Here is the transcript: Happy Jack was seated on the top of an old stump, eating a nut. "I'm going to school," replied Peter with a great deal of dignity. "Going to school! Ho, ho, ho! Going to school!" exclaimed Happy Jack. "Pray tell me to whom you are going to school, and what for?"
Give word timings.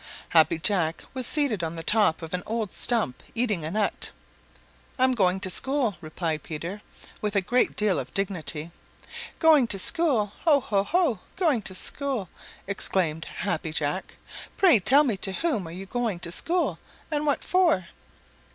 Happy 0.29 0.57
Jack 0.57 1.03
was 1.13 1.27
seated 1.27 1.63
on 1.63 1.75
the 1.75 1.83
top 1.83 2.23
of 2.23 2.33
an 2.33 2.41
old 2.47 2.71
stump, 2.71 3.21
eating 3.35 3.63
a 3.63 3.69
nut. 3.69 4.09
"I'm 4.97 5.13
going 5.13 5.39
to 5.41 5.49
school," 5.51 5.95
replied 6.01 6.41
Peter 6.41 6.81
with 7.21 7.35
a 7.35 7.39
great 7.41 7.75
deal 7.75 7.99
of 7.99 8.11
dignity. 8.11 8.71
"Going 9.37 9.67
to 9.67 9.77
school! 9.77 10.31
Ho, 10.43 10.59
ho, 10.59 10.83
ho! 10.85 11.19
Going 11.35 11.61
to 11.61 11.75
school!" 11.75 12.29
exclaimed 12.65 13.25
Happy 13.25 13.71
Jack. 13.71 14.15
"Pray 14.57 14.79
tell 14.79 15.03
me 15.03 15.17
to 15.17 15.33
whom 15.33 15.69
you 15.69 15.83
are 15.83 15.85
going 15.85 16.17
to 16.21 16.31
school, 16.31 16.79
and 17.11 17.27
what 17.27 17.43
for?" 17.43 17.89